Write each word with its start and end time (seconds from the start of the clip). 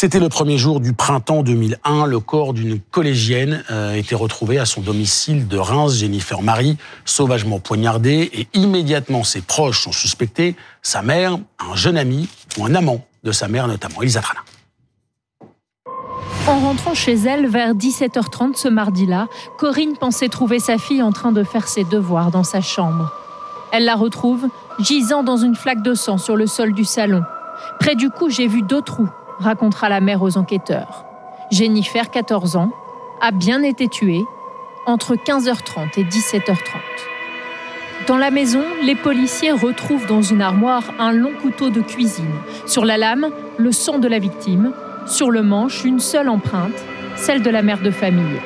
C'était 0.00 0.18
le 0.18 0.30
premier 0.30 0.56
jour 0.56 0.80
du 0.80 0.94
printemps 0.94 1.42
2001. 1.42 2.06
Le 2.06 2.20
corps 2.20 2.54
d'une 2.54 2.80
collégienne 2.80 3.62
euh, 3.70 3.92
était 3.92 4.14
retrouvé 4.14 4.58
à 4.58 4.64
son 4.64 4.80
domicile 4.80 5.46
de 5.46 5.58
Reims. 5.58 5.92
Jennifer 5.92 6.40
Marie, 6.40 6.78
sauvagement 7.04 7.58
poignardée, 7.58 8.30
et 8.32 8.48
immédiatement 8.54 9.24
ses 9.24 9.42
proches 9.42 9.82
sont 9.82 9.92
suspectés. 9.92 10.56
Sa 10.80 11.02
mère, 11.02 11.38
un 11.58 11.76
jeune 11.76 11.98
ami 11.98 12.30
ou 12.56 12.64
un 12.64 12.74
amant 12.74 13.04
de 13.24 13.30
sa 13.30 13.46
mère 13.46 13.68
notamment, 13.68 14.00
Elisa 14.00 14.22
Trana. 14.22 14.40
En 16.46 16.60
rentrant 16.60 16.94
chez 16.94 17.16
elle 17.16 17.46
vers 17.46 17.74
17h30 17.74 18.56
ce 18.56 18.68
mardi-là, 18.68 19.28
Corinne 19.58 19.98
pensait 19.98 20.30
trouver 20.30 20.60
sa 20.60 20.78
fille 20.78 21.02
en 21.02 21.12
train 21.12 21.32
de 21.32 21.44
faire 21.44 21.68
ses 21.68 21.84
devoirs 21.84 22.30
dans 22.30 22.44
sa 22.44 22.62
chambre. 22.62 23.12
Elle 23.70 23.84
la 23.84 23.96
retrouve 23.96 24.48
gisant 24.78 25.22
dans 25.22 25.36
une 25.36 25.56
flaque 25.56 25.82
de 25.82 25.92
sang 25.92 26.16
sur 26.16 26.36
le 26.36 26.46
sol 26.46 26.72
du 26.72 26.86
salon. 26.86 27.22
Près 27.78 27.96
du 27.96 28.08
cou, 28.08 28.30
j'ai 28.30 28.48
vu 28.48 28.62
deux 28.62 28.80
trous 28.80 29.10
racontera 29.40 29.88
la 29.88 30.00
mère 30.00 30.22
aux 30.22 30.38
enquêteurs. 30.38 31.04
Jennifer, 31.50 32.10
14 32.10 32.56
ans, 32.56 32.70
a 33.20 33.32
bien 33.32 33.62
été 33.62 33.88
tuée 33.88 34.24
entre 34.86 35.14
15h30 35.14 35.98
et 35.98 36.04
17h30. 36.04 36.56
Dans 38.06 38.16
la 38.16 38.30
maison, 38.30 38.62
les 38.82 38.94
policiers 38.94 39.52
retrouvent 39.52 40.06
dans 40.06 40.22
une 40.22 40.40
armoire 40.40 40.84
un 40.98 41.12
long 41.12 41.32
couteau 41.42 41.70
de 41.70 41.80
cuisine. 41.80 42.32
Sur 42.66 42.84
la 42.84 42.96
lame, 42.96 43.30
le 43.58 43.72
sang 43.72 43.98
de 43.98 44.08
la 44.08 44.18
victime. 44.18 44.72
Sur 45.06 45.30
le 45.30 45.42
manche, 45.42 45.84
une 45.84 46.00
seule 46.00 46.28
empreinte, 46.28 46.84
celle 47.16 47.42
de 47.42 47.50
la 47.50 47.62
mère 47.62 47.82
de 47.82 47.90
famille. 47.90 48.40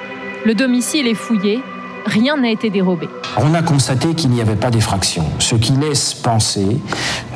Le 0.45 0.55
domicile 0.55 1.07
est 1.07 1.15
fouillé 1.15 1.61
rien 2.07 2.37
n'a 2.37 2.51
été 2.51 2.71
dérobé. 2.71 3.09
On 3.37 3.53
a 3.53 3.63
constaté 3.63 4.15
qu'il 4.15 4.31
n'y 4.31 4.41
avait 4.41 4.55
pas 4.55 4.71
d'effraction, 4.71 5.25
ce 5.41 5.57
qui 5.57 5.73
laisse 5.73 6.15
penser 6.15 6.79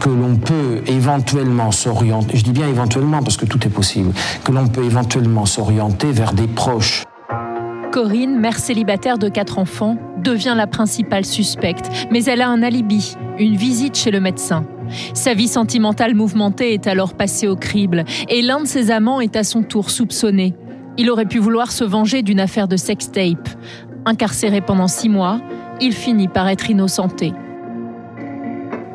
que 0.00 0.08
l'on 0.08 0.36
peut 0.36 0.82
éventuellement 0.86 1.72
s'orienter, 1.72 2.36
je 2.36 2.44
dis 2.44 2.52
bien 2.52 2.68
éventuellement 2.68 3.20
parce 3.20 3.36
que 3.36 3.46
tout 3.46 3.66
est 3.66 3.70
possible, 3.70 4.12
que 4.44 4.52
l'on 4.52 4.68
peut 4.68 4.84
éventuellement 4.84 5.44
s'orienter 5.44 6.12
vers 6.12 6.34
des 6.34 6.46
proches. 6.46 7.02
Corinne, 7.90 8.38
mère 8.38 8.60
célibataire 8.60 9.18
de 9.18 9.28
quatre 9.28 9.58
enfants, 9.58 9.96
devient 10.22 10.54
la 10.56 10.68
principale 10.68 11.24
suspecte, 11.24 11.90
mais 12.12 12.24
elle 12.24 12.42
a 12.42 12.48
un 12.48 12.62
alibi, 12.62 13.16
une 13.38 13.56
visite 13.56 13.96
chez 13.96 14.12
le 14.12 14.20
médecin. 14.20 14.64
Sa 15.14 15.34
vie 15.34 15.48
sentimentale 15.48 16.14
mouvementée 16.14 16.74
est 16.74 16.86
alors 16.86 17.14
passée 17.14 17.48
au 17.48 17.56
crible, 17.56 18.04
et 18.28 18.40
l'un 18.40 18.60
de 18.60 18.66
ses 18.66 18.92
amants 18.92 19.20
est 19.20 19.34
à 19.34 19.42
son 19.42 19.64
tour 19.64 19.90
soupçonné. 19.90 20.54
Il 20.96 21.10
aurait 21.10 21.26
pu 21.26 21.38
vouloir 21.38 21.72
se 21.72 21.82
venger 21.82 22.22
d'une 22.22 22.40
affaire 22.40 22.68
de 22.68 22.76
sextape. 22.76 23.48
Incarcéré 24.04 24.60
pendant 24.60 24.88
six 24.88 25.08
mois, 25.08 25.40
il 25.80 25.92
finit 25.92 26.28
par 26.28 26.48
être 26.48 26.70
innocenté. 26.70 27.32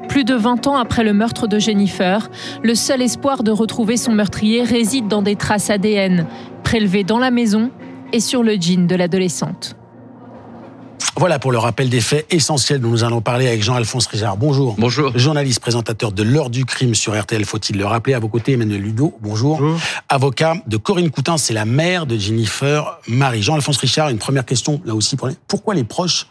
Plus 0.09 0.25
de 0.25 0.35
20 0.35 0.67
ans 0.67 0.75
après 0.75 1.03
le 1.03 1.13
meurtre 1.13 1.47
de 1.47 1.57
Jennifer, 1.57 2.29
le 2.61 2.75
seul 2.75 3.01
espoir 3.01 3.43
de 3.43 3.51
retrouver 3.51 3.97
son 3.97 4.11
meurtrier 4.11 4.63
réside 4.63 5.07
dans 5.07 5.21
des 5.21 5.35
traces 5.35 5.69
ADN 5.69 6.27
prélevées 6.63 7.03
dans 7.03 7.19
la 7.19 7.31
maison 7.31 7.71
et 8.11 8.19
sur 8.19 8.43
le 8.43 8.53
jean 8.53 8.85
de 8.87 8.95
l'adolescente. 8.95 9.75
Voilà 11.17 11.37
pour 11.37 11.51
le 11.51 11.59
rappel 11.59 11.89
des 11.89 12.01
faits 12.01 12.25
essentiels 12.31 12.81
dont 12.81 12.89
nous 12.89 13.03
allons 13.03 13.21
parler 13.21 13.47
avec 13.47 13.61
Jean-Alphonse 13.61 14.07
Richard. 14.07 14.35
Bonjour. 14.35 14.75
Bonjour. 14.79 15.11
Journaliste, 15.15 15.59
présentateur 15.59 16.11
de 16.11 16.23
l'heure 16.23 16.49
du 16.49 16.65
crime 16.65 16.95
sur 16.95 17.19
RTL, 17.19 17.45
faut-il 17.45 17.77
le 17.77 17.85
rappeler? 17.85 18.15
À 18.15 18.19
vos 18.19 18.29
côtés, 18.29 18.53
Emmanuel 18.53 18.81
Ludo. 18.81 19.15
Bonjour. 19.21 19.59
Bonjour. 19.59 19.79
Avocat 20.09 20.55
de 20.65 20.77
Corinne 20.77 21.11
Coutin, 21.11 21.37
c'est 21.37 21.53
la 21.53 21.65
mère 21.65 22.07
de 22.07 22.17
Jennifer 22.17 22.99
Marie. 23.07 23.43
Jean-Alphonse 23.43 23.77
Richard, 23.77 24.09
une 24.09 24.17
première 24.17 24.45
question 24.45 24.81
là 24.85 24.95
aussi. 24.95 25.15
Pourquoi 25.47 25.75
les 25.75 25.83
proches, 25.83 26.27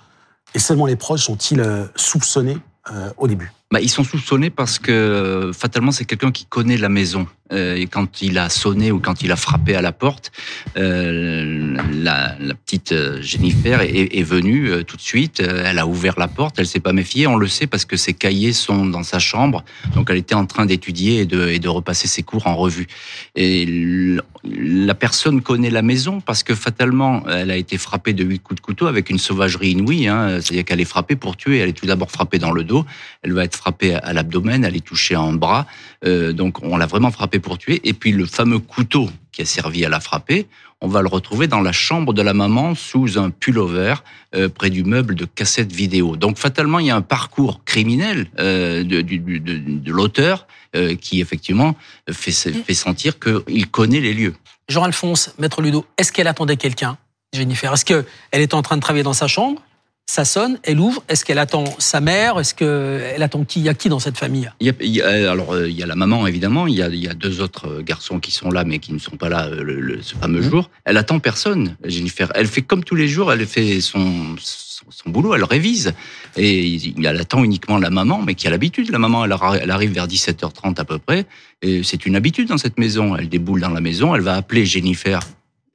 et 0.54 0.58
seulement 0.58 0.86
les 0.86 0.96
proches, 0.96 1.24
sont-ils 1.24 1.60
euh, 1.60 1.86
soupçonnés 1.96 2.58
euh, 2.92 3.10
au 3.16 3.28
début? 3.28 3.52
Bah, 3.72 3.80
Ils 3.80 3.90
sont 3.90 4.04
soupçonnés 4.04 4.50
parce 4.50 4.78
que 4.78 5.50
fatalement 5.52 5.90
c'est 5.90 6.04
quelqu'un 6.04 6.30
qui 6.30 6.44
connaît 6.44 6.76
la 6.76 6.88
maison. 6.88 7.26
Euh, 7.52 7.74
et 7.74 7.86
quand 7.86 8.22
il 8.22 8.38
a 8.38 8.48
sonné 8.48 8.90
ou 8.90 8.98
quand 8.98 9.22
il 9.22 9.30
a 9.30 9.36
frappé 9.36 9.74
à 9.74 9.82
la 9.82 9.92
porte, 9.92 10.32
euh, 10.76 11.76
la, 11.92 12.36
petite 12.64 12.92
euh, 12.92 13.20
Jennifer 13.20 13.80
est, 13.82 14.22
venue 14.22 14.70
euh, 14.70 14.82
tout 14.82 14.96
de 14.96 15.02
suite. 15.02 15.40
Elle 15.40 15.78
a 15.78 15.86
ouvert 15.86 16.18
la 16.18 16.28
porte, 16.28 16.58
elle 16.58 16.66
s'est 16.66 16.80
pas 16.80 16.92
méfiée. 16.92 17.26
On 17.26 17.36
le 17.36 17.48
sait 17.48 17.66
parce 17.66 17.84
que 17.84 17.96
ses 17.96 18.14
cahiers 18.14 18.52
sont 18.52 18.86
dans 18.86 19.02
sa 19.02 19.18
chambre. 19.18 19.64
Donc 19.94 20.08
elle 20.10 20.16
était 20.16 20.34
en 20.34 20.46
train 20.46 20.66
d'étudier 20.66 21.20
et 21.20 21.26
de, 21.26 21.48
et 21.48 21.58
de 21.58 21.68
repasser 21.68 22.08
ses 22.08 22.22
cours 22.22 22.46
en 22.46 22.56
revue. 22.56 22.86
Et 23.34 24.16
la 24.44 24.94
personne 24.94 25.40
connaît 25.40 25.70
la 25.70 25.82
maison 25.82 26.20
parce 26.20 26.42
que 26.42 26.54
fatalement 26.54 27.24
elle 27.28 27.50
a 27.50 27.56
été 27.56 27.78
frappée 27.78 28.12
de 28.12 28.24
huit 28.24 28.40
coups 28.40 28.60
de 28.60 28.64
couteau 28.64 28.86
avec 28.86 29.10
une 29.10 29.18
sauvagerie 29.18 29.70
inouïe. 29.70 30.08
Hein. 30.08 30.40
C'est-à-dire 30.40 30.64
qu'elle 30.64 30.80
est 30.80 30.86
frappée 30.86 31.16
pour 31.16 31.36
tuer. 31.36 31.58
Elle 31.58 31.70
est 31.70 31.74
tout 31.74 31.86
d'abord 31.86 32.10
frappée 32.10 32.38
dans 32.38 32.52
le 32.52 32.64
dos. 32.64 32.84
Elle 33.22 33.32
va 33.32 33.44
être 33.44 33.56
frappée 33.62 33.94
à 33.94 34.12
l'abdomen. 34.12 34.64
Elle 34.64 34.76
est 34.76 34.84
touchée 34.84 35.16
en 35.16 35.32
bras. 35.32 35.66
Euh, 36.04 36.32
donc 36.32 36.62
on 36.62 36.76
l'a 36.76 36.86
vraiment 36.86 37.12
frappée 37.12 37.38
pour 37.38 37.58
tuer. 37.58 37.80
Et 37.84 37.92
puis 37.92 38.12
le 38.12 38.26
fameux 38.26 38.58
couteau 38.58 39.08
qui 39.32 39.42
a 39.42 39.46
servi 39.46 39.84
à 39.84 39.88
la 39.88 40.00
frapper, 40.00 40.46
on 40.82 40.88
va 40.88 41.00
le 41.00 41.08
retrouver 41.08 41.46
dans 41.46 41.60
la 41.60 41.72
chambre 41.72 42.12
de 42.12 42.22
la 42.22 42.34
maman 42.34 42.74
sous 42.74 43.16
un 43.16 43.30
pullover 43.30 43.94
euh, 44.34 44.48
près 44.48 44.68
du 44.68 44.82
meuble 44.82 45.14
de 45.14 45.24
cassette 45.24 45.72
vidéo. 45.72 46.16
Donc 46.16 46.38
fatalement, 46.38 46.80
il 46.80 46.86
y 46.86 46.90
a 46.90 46.96
un 46.96 47.02
parcours 47.02 47.64
criminel 47.64 48.26
euh, 48.38 48.82
de 48.82 49.92
l'auteur 49.92 50.46
euh, 50.74 50.96
qui 50.96 51.20
effectivement 51.20 51.76
fait, 52.10 52.32
fait 52.32 52.74
sentir 52.74 53.14
qu'il 53.20 53.70
connaît 53.70 54.00
les 54.00 54.12
lieux. 54.12 54.34
Jean-Alphonse, 54.68 55.34
Maître 55.38 55.62
Ludo, 55.62 55.86
est-ce 55.98 56.12
qu'elle 56.12 56.28
attendait 56.28 56.56
quelqu'un, 56.56 56.98
Jennifer? 57.32 57.72
Est-ce 57.72 57.84
qu'elle 57.84 58.04
était 58.32 58.54
en 58.54 58.62
train 58.62 58.76
de 58.76 58.82
travailler 58.82 59.04
dans 59.04 59.12
sa 59.12 59.28
chambre? 59.28 59.62
Ça 60.06 60.24
sonne, 60.26 60.58
elle 60.62 60.78
ouvre. 60.78 61.02
Est-ce 61.08 61.24
qu'elle 61.24 61.38
attend 61.38 61.64
sa 61.78 62.00
mère 62.00 62.38
Est-ce 62.38 62.54
qu'elle 62.54 63.22
attend 63.22 63.44
qui 63.44 63.60
Il 63.60 63.64
y 63.64 63.68
a 63.68 63.74
qui 63.74 63.88
dans 63.88 63.98
cette 63.98 64.18
famille? 64.18 64.50
Il 64.60 64.66
y 64.66 64.70
a, 64.70 64.72
il 64.80 64.90
y 64.90 65.00
a, 65.00 65.30
Alors, 65.30 65.54
euh, 65.54 65.68
il 65.68 65.74
y 65.74 65.82
a 65.82 65.86
la 65.86 65.94
maman, 65.94 66.26
évidemment. 66.26 66.66
Il 66.66 66.74
y 66.74 66.82
a, 66.82 66.88
il 66.88 67.02
y 67.02 67.08
a 67.08 67.14
deux 67.14 67.40
autres 67.40 67.68
euh, 67.68 67.82
garçons 67.82 68.20
qui 68.20 68.30
sont 68.30 68.50
là, 68.50 68.64
mais 68.64 68.78
qui 68.78 68.92
ne 68.92 68.98
sont 68.98 69.16
pas 69.16 69.30
là 69.30 69.46
euh, 69.46 69.62
le, 69.62 69.80
le, 69.80 70.02
ce 70.02 70.14
fameux 70.16 70.40
mmh. 70.40 70.50
jour. 70.50 70.70
Elle 70.84 70.98
attend 70.98 71.18
personne, 71.18 71.76
Jennifer. 71.84 72.30
Elle 72.34 72.46
fait 72.46 72.62
comme 72.62 72.84
tous 72.84 72.94
les 72.94 73.08
jours, 73.08 73.32
elle 73.32 73.46
fait 73.46 73.80
son, 73.80 74.36
son, 74.38 74.84
son 74.90 75.10
boulot, 75.10 75.34
elle 75.34 75.44
révise. 75.44 75.94
Et 76.36 76.78
elle 76.98 77.20
attend 77.20 77.42
uniquement 77.42 77.78
la 77.78 77.90
maman, 77.90 78.20
mais 78.20 78.34
qui 78.34 78.46
a 78.46 78.50
l'habitude. 78.50 78.90
La 78.90 78.98
maman, 78.98 79.24
elle, 79.24 79.34
elle 79.62 79.70
arrive 79.70 79.92
vers 79.92 80.08
17h30 80.08 80.78
à 80.78 80.84
peu 80.84 80.98
près. 80.98 81.24
Et 81.62 81.82
c'est 81.84 82.04
une 82.04 82.16
habitude 82.16 82.48
dans 82.48 82.58
cette 82.58 82.78
maison. 82.78 83.16
Elle 83.16 83.30
déboule 83.30 83.60
dans 83.60 83.70
la 83.70 83.80
maison, 83.80 84.14
elle 84.14 84.20
va 84.22 84.34
appeler 84.34 84.66
Jennifer, 84.66 85.20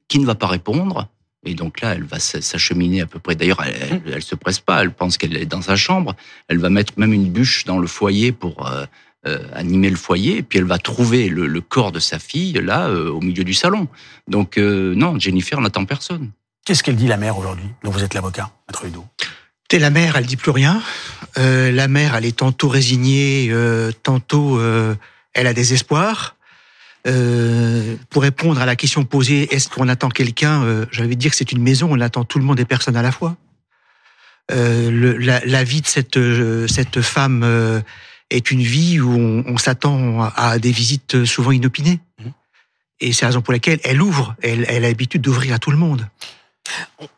qui 0.06 0.20
ne 0.20 0.26
va 0.26 0.36
pas 0.36 0.46
répondre. 0.46 1.08
Et 1.48 1.54
donc 1.54 1.80
là, 1.80 1.94
elle 1.94 2.04
va 2.04 2.18
s'acheminer 2.20 3.00
à 3.00 3.06
peu 3.06 3.18
près. 3.18 3.34
D'ailleurs, 3.34 3.62
elle, 3.64 3.74
elle, 4.06 4.14
elle, 4.14 4.22
se 4.22 4.34
presse 4.34 4.60
pas. 4.60 4.82
Elle 4.82 4.92
pense 4.92 5.18
qu'elle 5.18 5.36
est 5.36 5.46
dans 5.46 5.62
sa 5.62 5.76
chambre. 5.76 6.14
Elle 6.48 6.58
va 6.58 6.70
mettre 6.70 6.92
même 6.96 7.12
une 7.12 7.30
bûche 7.30 7.64
dans 7.64 7.78
le 7.78 7.86
foyer 7.86 8.32
pour 8.32 8.66
euh, 8.66 8.84
euh, 9.26 9.40
animer 9.52 9.90
le 9.90 9.96
foyer. 9.96 10.36
Et 10.36 10.42
puis 10.44 10.60
elle 10.60 10.64
va 10.64 10.78
trouver 10.78 11.28
le, 11.28 11.48
le 11.48 11.60
corps 11.60 11.90
de 11.90 11.98
sa 11.98 12.20
fille 12.20 12.52
là, 12.52 12.86
euh, 12.86 13.10
au 13.10 13.20
milieu 13.20 13.42
du 13.42 13.52
salon. 13.52 13.88
Donc 14.28 14.58
euh, 14.58 14.94
non, 14.94 15.18
Jennifer 15.18 15.60
n'attend 15.60 15.84
personne. 15.86 16.30
Qu'est-ce 16.64 16.84
qu'elle 16.84 16.94
dit 16.94 17.08
la 17.08 17.16
mère 17.16 17.36
aujourd'hui, 17.36 17.66
dont 17.82 17.90
vous 17.90 18.04
êtes 18.04 18.14
l'avocat, 18.14 18.50
Maître 18.68 18.84
Ludo 18.84 19.04
T'es 19.68 19.80
la 19.80 19.90
mère, 19.90 20.16
elle 20.16 20.26
dit 20.26 20.36
plus 20.36 20.52
rien. 20.52 20.80
Euh, 21.36 21.72
la 21.72 21.88
mère, 21.88 22.14
elle 22.14 22.26
est 22.26 22.38
tantôt 22.38 22.68
résignée, 22.68 23.52
tantôt 24.04 24.60
elle 25.34 25.46
a 25.46 25.52
des 25.52 25.72
espoirs. 25.72 26.36
Euh, 27.08 27.96
pour 28.10 28.22
répondre 28.22 28.60
à 28.60 28.66
la 28.66 28.76
question 28.76 29.04
posée, 29.04 29.54
est-ce 29.54 29.68
qu'on 29.68 29.88
attend 29.88 30.08
quelqu'un 30.10 30.62
euh, 30.64 30.86
J'avais 30.90 31.16
dire 31.16 31.30
que 31.30 31.36
c'est 31.36 31.52
une 31.52 31.62
maison, 31.62 31.88
on 31.90 32.00
attend 32.00 32.24
tout 32.24 32.38
le 32.38 32.44
monde 32.44 32.60
et 32.60 32.64
personne 32.64 32.96
à 32.96 33.02
la 33.02 33.12
fois. 33.12 33.36
Euh, 34.50 34.90
le, 34.90 35.16
la, 35.16 35.44
la, 35.44 35.64
vie 35.64 35.80
de 35.80 35.86
cette 35.86 36.16
euh, 36.16 36.66
cette 36.66 37.02
femme 37.02 37.82
est 38.30 38.50
une 38.50 38.62
vie 38.62 39.00
où 39.00 39.10
on, 39.10 39.44
on 39.46 39.58
s'attend 39.58 40.22
à 40.36 40.58
des 40.58 40.72
visites 40.72 41.24
souvent 41.24 41.52
inopinées. 41.52 42.00
Mmh. 42.18 42.28
Et 43.00 43.12
c'est 43.12 43.22
la 43.22 43.28
raison 43.28 43.42
pour 43.42 43.52
laquelle 43.52 43.80
elle 43.84 44.02
ouvre. 44.02 44.34
Elle, 44.42 44.64
elle 44.68 44.84
a 44.84 44.88
l'habitude 44.88 45.22
d'ouvrir 45.22 45.54
à 45.54 45.58
tout 45.58 45.70
le 45.70 45.76
monde. 45.76 46.06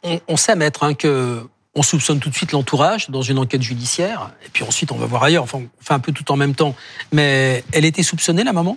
On, 0.02 0.20
on 0.28 0.36
sait, 0.36 0.54
maître, 0.54 0.84
hein, 0.84 0.94
que 0.94 1.42
on 1.74 1.82
soupçonne 1.82 2.18
tout 2.18 2.30
de 2.30 2.34
suite 2.34 2.52
l'entourage 2.52 3.10
dans 3.10 3.22
une 3.22 3.38
enquête 3.38 3.62
judiciaire, 3.62 4.32
et 4.44 4.48
puis 4.48 4.64
ensuite 4.64 4.90
on 4.90 4.96
va 4.96 5.06
voir 5.06 5.22
ailleurs. 5.22 5.44
Enfin, 5.44 5.58
on 5.58 5.84
fait 5.84 5.94
un 5.94 6.00
peu 6.00 6.12
tout 6.12 6.31
en 6.32 6.36
même 6.36 6.54
temps. 6.54 6.75
Mais 7.12 7.64
elle 7.72 7.84
était 7.84 8.02
soupçonnée, 8.02 8.44
la 8.44 8.52
maman? 8.52 8.76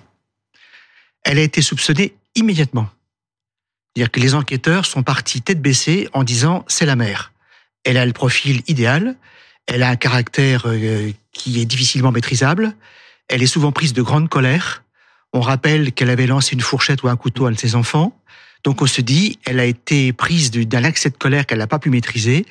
Elle 1.23 1.39
a 1.39 1.41
été 1.41 1.61
soupçonnée 1.61 2.15
immédiatement. 2.35 2.89
C'est-à-dire 3.95 4.11
que 4.11 4.19
les 4.19 4.33
enquêteurs 4.33 4.85
sont 4.85 5.03
partis 5.03 5.41
tête 5.41 5.61
baissée 5.61 6.09
en 6.13 6.23
disant 6.23 6.65
c'est 6.67 6.85
la 6.85 6.95
mère. 6.95 7.31
Elle 7.83 7.97
a 7.97 8.05
le 8.05 8.13
profil 8.13 8.63
idéal, 8.67 9.15
elle 9.67 9.83
a 9.83 9.89
un 9.89 9.95
caractère 9.95 10.63
euh, 10.65 11.11
qui 11.31 11.61
est 11.61 11.65
difficilement 11.65 12.11
maîtrisable, 12.11 12.75
elle 13.27 13.43
est 13.43 13.47
souvent 13.47 13.71
prise 13.71 13.93
de 13.93 14.01
grande 14.01 14.29
colère. 14.29 14.83
On 15.31 15.41
rappelle 15.41 15.91
qu'elle 15.91 16.09
avait 16.09 16.27
lancé 16.27 16.55
une 16.55 16.61
fourchette 16.61 17.03
ou 17.03 17.07
un 17.07 17.15
couteau 17.15 17.45
à 17.45 17.49
un 17.49 17.51
de 17.51 17.59
ses 17.59 17.75
enfants. 17.75 18.17
Donc 18.63 18.81
on 18.81 18.87
se 18.87 19.01
dit, 19.01 19.39
elle 19.45 19.59
a 19.59 19.65
été 19.65 20.13
prise 20.13 20.51
d'un 20.51 20.83
accès 20.83 21.09
de 21.09 21.17
colère 21.17 21.45
qu'elle 21.45 21.57
n'a 21.59 21.67
pas 21.67 21.79
pu 21.79 21.89
maîtriser. 21.89 22.45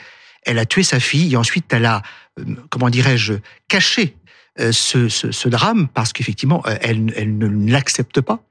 Elle 0.44 0.58
a 0.58 0.66
tué 0.66 0.82
sa 0.82 1.00
fille 1.00 1.32
et 1.32 1.36
ensuite 1.36 1.72
elle 1.72 1.86
a, 1.86 2.02
euh, 2.38 2.44
comment 2.70 2.90
dirais-je, 2.90 3.34
caché 3.68 4.16
euh, 4.60 4.70
ce, 4.72 5.48
drame 5.48 5.88
parce 5.88 6.12
qu'effectivement, 6.12 6.62
elle 6.82 7.04
ne 7.38 7.70
l'accepte 7.70 8.20
pas 8.20 8.44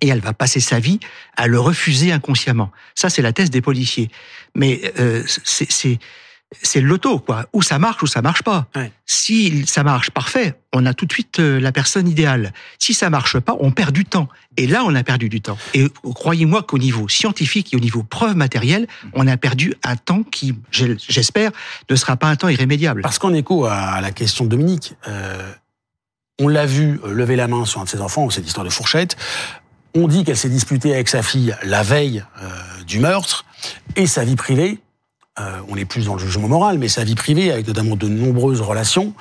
et 0.00 0.08
elle 0.08 0.20
va 0.20 0.32
passer 0.32 0.60
sa 0.60 0.78
vie 0.78 1.00
à 1.36 1.46
le 1.46 1.58
refuser 1.58 2.12
inconsciemment. 2.12 2.70
Ça, 2.94 3.10
c'est 3.10 3.22
la 3.22 3.32
thèse 3.32 3.50
des 3.50 3.60
policiers. 3.60 4.10
Mais 4.54 4.92
euh, 4.98 5.22
c'est 5.26 5.98
c'est 6.62 6.80
le 6.80 6.86
loto, 6.86 7.18
quoi. 7.18 7.46
Ou 7.52 7.62
ça 7.62 7.78
marche 7.78 8.02
ou 8.02 8.06
ça 8.06 8.22
marche 8.22 8.42
pas. 8.42 8.66
Ouais. 8.76 8.92
Si 9.04 9.66
ça 9.66 9.82
marche, 9.82 10.10
parfait, 10.10 10.54
on 10.72 10.86
a 10.86 10.94
tout 10.94 11.04
de 11.04 11.12
suite 11.12 11.40
euh, 11.40 11.58
la 11.58 11.72
personne 11.72 12.08
idéale. 12.08 12.52
Si 12.78 12.94
ça 12.94 13.10
marche 13.10 13.38
pas, 13.40 13.56
on 13.58 13.72
perd 13.72 13.92
du 13.92 14.04
temps. 14.04 14.28
Et 14.56 14.66
là, 14.66 14.84
on 14.84 14.94
a 14.94 15.02
perdu 15.02 15.28
du 15.28 15.40
temps. 15.40 15.58
Et 15.74 15.88
croyez-moi 16.02 16.62
qu'au 16.62 16.78
niveau 16.78 17.08
scientifique 17.08 17.74
et 17.74 17.76
au 17.76 17.80
niveau 17.80 18.04
preuve 18.04 18.36
matérielle, 18.36 18.86
on 19.12 19.26
a 19.26 19.36
perdu 19.36 19.74
un 19.82 19.96
temps 19.96 20.22
qui, 20.22 20.54
j'espère, 20.70 21.50
ne 21.90 21.96
sera 21.96 22.16
pas 22.16 22.28
un 22.28 22.36
temps 22.36 22.48
irrémédiable. 22.48 23.02
Parce 23.02 23.18
qu'en 23.18 23.34
écho 23.34 23.66
à 23.66 24.00
la 24.00 24.12
question 24.12 24.44
de 24.44 24.50
Dominique, 24.50 24.94
euh, 25.08 25.52
on 26.40 26.48
l'a 26.48 26.66
vu 26.66 27.00
euh, 27.04 27.12
lever 27.12 27.36
la 27.36 27.48
main 27.48 27.64
sur 27.64 27.80
un 27.80 27.84
de 27.84 27.88
ses 27.88 28.00
enfants, 28.00 28.30
cette 28.30 28.46
histoire 28.46 28.64
de 28.64 28.70
fourchette. 28.70 29.16
On 29.98 30.08
dit 30.08 30.24
qu'elle 30.24 30.36
s'est 30.36 30.50
disputée 30.50 30.92
avec 30.92 31.08
sa 31.08 31.22
fille 31.22 31.56
la 31.62 31.82
veille 31.82 32.22
euh, 32.42 32.48
du 32.86 32.98
meurtre 32.98 33.46
et 33.96 34.06
sa 34.06 34.24
vie 34.24 34.36
privée. 34.36 34.78
euh, 35.40 35.58
on 35.68 35.76
est 35.76 35.86
plus 35.86 36.04
dans 36.04 36.12
le 36.12 36.20
jugement 36.20 36.48
moral, 36.48 36.76
mais 36.76 36.88
sa 36.88 37.02
vie 37.02 37.14
privée, 37.14 37.50
avec 37.50 37.66
notamment 37.66 37.96
de 37.96 38.06
nombreuses 38.06 38.60
relations, 38.60 39.14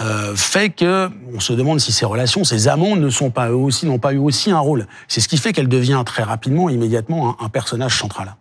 euh, 0.00 0.34
fait 0.34 0.70
que 0.70 1.10
on 1.34 1.40
se 1.40 1.52
demande 1.52 1.80
si 1.80 1.92
ces 1.92 2.06
relations, 2.06 2.44
ces 2.44 2.66
amants, 2.68 2.96
ne 2.96 3.10
sont 3.10 3.30
pas 3.30 3.50
eux 3.50 3.56
aussi, 3.56 3.84
n'ont 3.84 3.98
pas 3.98 4.14
eu 4.14 4.16
aussi 4.16 4.50
un 4.50 4.58
rôle. 4.58 4.86
C'est 5.06 5.20
ce 5.20 5.28
qui 5.28 5.36
fait 5.36 5.52
qu'elle 5.52 5.68
devient 5.68 6.02
très 6.06 6.22
rapidement, 6.22 6.70
immédiatement, 6.70 7.36
un, 7.42 7.50
personnage 7.50 7.98
central. 7.98 8.34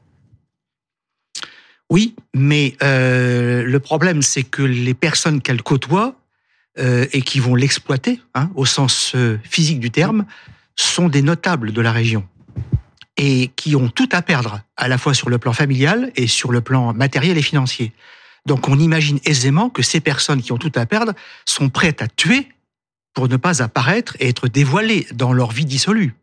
Oui, 1.89 2.15
mais 2.33 2.77
le 2.81 3.77
problème, 3.79 4.21
c'est 4.21 4.43
que 4.43 4.61
les 4.61 4.93
personnes 4.93 5.41
qu'elle 5.41 5.61
côtoie 5.61 6.15
et 6.77 7.21
qui 7.21 7.41
vont 7.41 7.55
l'exploiter, 7.55 8.21
hein, 8.33 8.49
au 8.55 8.65
sens 8.65 9.13
physique 9.43 9.81
du 9.81 9.91
terme, 9.91 10.25
sont 10.75 11.09
des 11.09 11.21
notables 11.21 11.71
de 11.73 11.81
la 11.81 11.91
région 11.91 12.27
et 13.17 13.51
qui 13.55 13.75
ont 13.75 13.89
tout 13.89 14.09
à 14.11 14.21
perdre, 14.21 14.61
à 14.77 14.87
la 14.87 14.97
fois 14.97 15.13
sur 15.13 15.29
le 15.29 15.37
plan 15.37 15.53
familial 15.53 16.11
et 16.15 16.27
sur 16.27 16.51
le 16.51 16.61
plan 16.61 16.93
matériel 16.93 17.37
et 17.37 17.41
financier. 17.41 17.93
Donc 18.45 18.67
on 18.67 18.79
imagine 18.79 19.19
aisément 19.25 19.69
que 19.69 19.83
ces 19.83 19.99
personnes 19.99 20.41
qui 20.41 20.51
ont 20.51 20.57
tout 20.57 20.71
à 20.75 20.85
perdre 20.85 21.13
sont 21.45 21.69
prêtes 21.69 22.01
à 22.01 22.07
tuer 22.07 22.47
pour 23.13 23.27
ne 23.27 23.37
pas 23.37 23.61
apparaître 23.61 24.15
et 24.19 24.29
être 24.29 24.47
dévoilées 24.47 25.05
dans 25.13 25.33
leur 25.33 25.51
vie 25.51 25.65
dissolue. 25.65 26.15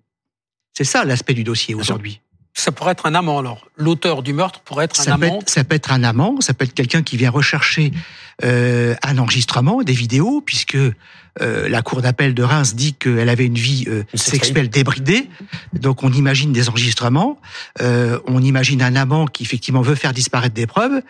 C'est 0.76 0.84
ça 0.84 1.04
l'aspect 1.04 1.34
du 1.34 1.44
dossier 1.44 1.74
aujourd'hui. 1.74 2.20
Ça 2.54 2.72
pourrait 2.72 2.92
être 2.92 3.06
un 3.06 3.14
amant, 3.14 3.38
alors. 3.38 3.68
L'auteur 3.76 4.22
du 4.22 4.32
meurtre 4.32 4.60
pourrait 4.60 4.86
être 4.86 4.98
un 4.98 5.02
Ça 5.04 5.16
peut, 5.16 5.26
amant. 5.26 5.40
être, 5.40 5.48
ça 5.48 5.62
peut 5.62 5.76
être 5.76 5.92
un 5.92 6.02
amant, 6.02 6.40
ça 6.40 6.54
peut 6.54 6.64
être 6.64 6.74
quelqu'un 6.74 7.04
qui 7.04 7.16
vient 7.16 7.30
rechercher 7.30 7.92
euh, 8.42 8.96
un 9.02 9.18
enregistrement, 9.18 9.82
des 9.82 9.92
vidéos, 9.92 10.40
puisque 10.40 10.76
euh, 11.40 11.68
la 11.68 11.82
cour 11.82 12.02
d'appel 12.02 12.34
de 12.34 12.42
Reims 12.42 12.74
dit 12.74 12.94
qu'elle 12.94 13.28
avait 13.28 13.46
une 13.46 13.54
vie 13.54 13.84
euh, 13.88 14.04
sexuelle 14.14 14.68
débridée. 14.68 15.28
Donc 15.72 16.02
on 16.02 16.12
imagine 16.12 16.52
des 16.52 16.68
enregistrements, 16.68 17.40
euh, 17.80 18.18
on 18.26 18.42
imagine 18.42 18.82
un 18.82 18.96
amant 18.96 19.26
qui 19.26 19.42
effectivement 19.42 19.82
veut 19.82 19.94
faire 19.94 20.12
disparaître 20.12 20.54
des 20.54 20.66
preuves, 20.66 21.02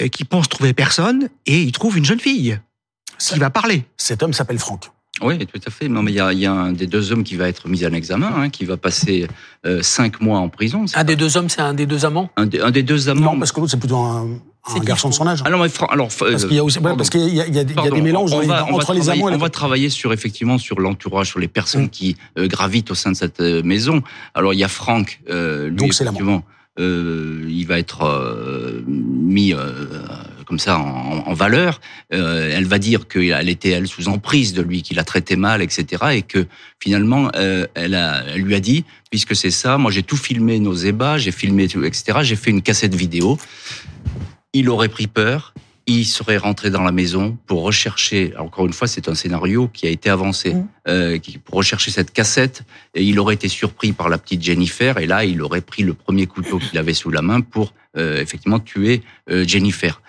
euh, 0.00 0.08
qui 0.08 0.24
pense 0.24 0.48
trouver 0.48 0.72
personne, 0.72 1.28
et 1.46 1.60
il 1.62 1.72
trouve 1.72 1.98
une 1.98 2.04
jeune 2.04 2.20
fille 2.20 2.58
qui 3.18 3.38
va 3.38 3.50
parler. 3.50 3.84
Cet 3.96 4.22
homme 4.22 4.32
s'appelle 4.32 4.58
Franck. 4.58 4.90
Oui, 5.22 5.38
tout 5.38 5.60
à 5.66 5.70
fait. 5.70 5.88
Non, 5.88 6.02
mais 6.02 6.12
il 6.12 6.16
y 6.16 6.20
a, 6.20 6.32
il 6.32 6.38
y 6.38 6.46
a 6.46 6.52
un 6.52 6.72
des 6.72 6.86
deux 6.86 7.12
hommes 7.12 7.24
qui 7.24 7.36
va 7.36 7.48
être 7.48 7.68
mis 7.68 7.84
en 7.86 7.92
examen, 7.92 8.30
hein, 8.36 8.48
qui 8.50 8.64
va 8.64 8.76
passer 8.76 9.26
euh, 9.64 9.80
cinq 9.82 10.20
mois 10.20 10.38
en 10.38 10.48
prison. 10.48 10.84
Un 10.94 11.04
des 11.04 11.16
deux 11.16 11.36
hommes, 11.36 11.48
c'est 11.48 11.62
un 11.62 11.74
des 11.74 11.86
deux 11.86 12.04
amants. 12.04 12.30
un, 12.36 12.46
des, 12.46 12.60
un 12.60 12.70
des 12.70 12.82
deux 12.82 13.08
amants. 13.08 13.32
Non, 13.32 13.38
parce 13.38 13.52
que 13.52 13.60
l'autre, 13.60 13.70
c'est 13.72 13.78
plutôt 13.80 13.96
un, 13.96 14.26
garçon 14.84 15.08
de 15.08 15.14
son 15.14 15.26
âge. 15.26 15.42
Alors, 15.44 15.62
mais 15.62 15.68
Fran- 15.68 15.86
alors, 15.86 16.08
euh, 16.22 16.30
Parce 16.32 16.44
qu'il 16.44 16.56
y 16.56 16.58
a 16.58 16.64
aussi, 16.64 16.78
ouais, 16.78 16.82
pardon. 16.82 16.96
parce 16.98 17.08
qu'il 17.10 17.20
y 17.34 17.40
a, 17.40 17.46
il 17.46 17.54
y 17.54 17.58
a 17.58 17.64
des- 17.64 17.72
il 17.72 17.76
y 17.76 17.78
a 17.78 17.82
Pardon, 17.82 17.94
des 17.96 18.02
mélanges 18.02 18.32
on 18.32 18.38
on 18.40 18.74
entre 18.74 18.92
les 18.94 19.08
amants 19.08 19.28
et 19.28 19.30
les 19.30 19.36
On 19.36 19.40
va 19.40 19.48
travailler 19.48 19.88
sur 19.90 20.12
effectivement 20.12 20.58
sur 20.58 20.80
l'entourage, 20.80 21.28
sur 21.28 21.38
les 21.38 21.48
personnes 21.48 21.84
Mm. 21.84 21.90
qui 21.90 22.16
euh, 22.36 22.48
gravitent 22.48 22.90
au 22.90 22.94
sein 22.96 23.12
de 23.12 23.16
cette 23.16 23.40
euh, 23.40 23.62
maison. 23.62 24.02
Alors 24.34 24.52
il 24.54 24.58
y 24.58 24.64
a 24.64 24.68
Franck, 24.68 25.20
euh, 25.30 25.68
lui 25.68 25.76
Donc, 25.76 25.94
c'est 25.94 26.04
l'amant. 26.04 26.16
effectivement, 26.16 26.42
euh, 26.80 27.44
il 27.48 27.64
va 27.66 27.78
être 27.78 28.02
euh, 28.02 28.82
mis 28.86 29.54
euh, 29.54 29.86
comme 30.46 30.58
ça 30.58 30.78
en, 30.78 31.24
en 31.26 31.34
valeur. 31.34 31.80
Euh, 32.14 32.50
elle 32.52 32.64
va 32.64 32.78
dire 32.78 33.08
qu'elle 33.08 33.48
était 33.48 33.70
elle 33.70 33.86
sous 33.86 34.08
emprise 34.08 34.54
de 34.54 34.62
lui, 34.62 34.82
qu'il 34.82 34.98
a 34.98 35.04
traité 35.04 35.36
mal, 35.36 35.60
etc. 35.60 36.04
Et 36.12 36.22
que 36.22 36.46
finalement, 36.80 37.30
euh, 37.36 37.66
elle, 37.74 37.94
a, 37.94 38.24
elle 38.34 38.42
lui 38.42 38.54
a 38.54 38.60
dit, 38.60 38.84
puisque 39.10 39.36
c'est 39.36 39.50
ça, 39.50 39.76
moi 39.76 39.90
j'ai 39.90 40.02
tout 40.02 40.16
filmé 40.16 40.58
nos 40.58 40.74
ébats, 40.74 41.18
j'ai 41.18 41.32
filmé 41.32 41.68
tout, 41.68 41.84
etc. 41.84 42.20
J'ai 42.22 42.36
fait 42.36 42.50
une 42.50 42.62
cassette 42.62 42.94
vidéo. 42.94 43.38
Il 44.52 44.70
aurait 44.70 44.88
pris 44.88 45.06
peur. 45.06 45.52
Il 45.88 46.04
serait 46.04 46.36
rentré 46.36 46.70
dans 46.70 46.82
la 46.82 46.90
maison 46.90 47.38
pour 47.46 47.62
rechercher. 47.62 48.32
Encore 48.38 48.66
une 48.66 48.72
fois, 48.72 48.88
c'est 48.88 49.08
un 49.08 49.14
scénario 49.14 49.70
qui 49.72 49.86
a 49.86 49.90
été 49.90 50.10
avancé 50.10 50.52
Mm. 50.54 50.68
euh, 50.88 51.18
pour 51.44 51.54
rechercher 51.54 51.92
cette 51.92 52.12
cassette. 52.12 52.62
Et 52.96 53.04
il 53.04 53.20
aurait 53.20 53.34
été 53.34 53.46
surpris 53.46 53.92
par 53.92 54.08
la 54.08 54.18
petite 54.18 54.42
Jennifer. 54.42 54.98
Et 54.98 55.06
là, 55.06 55.24
il 55.24 55.40
aurait 55.42 55.60
pris 55.60 55.84
le 55.84 55.94
premier 55.94 56.26
couteau 56.26 56.58
qu'il 56.58 56.76
avait 56.78 56.92
sous 56.92 57.10
la 57.10 57.22
main 57.22 57.40
pour 57.40 57.72
euh, 57.96 58.20
effectivement 58.20 58.58
tuer 58.58 59.02
euh, 59.30 59.44
Jennifer. 59.46 60.02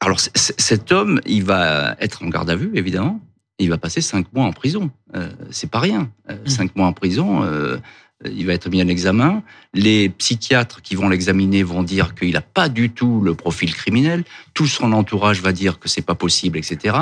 Alors 0.00 0.20
cet 0.20 0.92
homme, 0.92 1.20
il 1.26 1.42
va 1.44 1.96
être 2.00 2.22
en 2.22 2.28
garde 2.28 2.50
à 2.50 2.56
vue, 2.56 2.70
évidemment. 2.74 3.20
Et 3.58 3.64
il 3.64 3.70
va 3.70 3.78
passer 3.78 4.00
cinq 4.02 4.26
mois 4.34 4.44
en 4.44 4.52
prison. 4.52 4.90
Euh, 5.14 5.30
c'est 5.50 5.70
pas 5.70 5.80
rien. 5.80 6.10
Euh, 6.30 6.36
Mm. 6.44 6.48
Cinq 6.48 6.76
mois 6.76 6.86
en 6.86 6.92
prison. 6.92 7.42
euh, 7.42 7.78
il 8.24 8.46
va 8.46 8.54
être 8.54 8.70
mis 8.70 8.82
en 8.82 8.88
examen. 8.88 9.42
Les 9.74 10.08
psychiatres 10.08 10.80
qui 10.80 10.94
vont 10.94 11.08
l'examiner 11.10 11.62
vont 11.62 11.82
dire 11.82 12.14
qu'il 12.14 12.32
n'a 12.32 12.40
pas 12.40 12.68
du 12.70 12.88
tout 12.90 13.20
le 13.20 13.34
profil 13.34 13.74
criminel. 13.74 14.24
Tout 14.54 14.66
son 14.66 14.92
entourage 14.92 15.42
va 15.42 15.52
dire 15.52 15.78
que 15.78 15.88
c'est 15.88 16.00
pas 16.02 16.14
possible, 16.14 16.56
etc. 16.58 16.96